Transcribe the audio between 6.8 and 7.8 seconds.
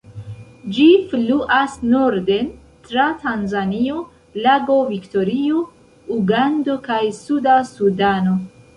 kaj Suda